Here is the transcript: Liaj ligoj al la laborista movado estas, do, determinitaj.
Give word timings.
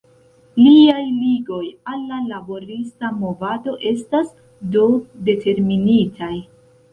Liaj 0.59 1.01
ligoj 1.17 1.67
al 1.91 1.99
la 2.13 2.21
laborista 2.29 3.11
movado 3.19 3.75
estas, 3.91 4.33
do, 4.77 4.89
determinitaj. 5.29 6.33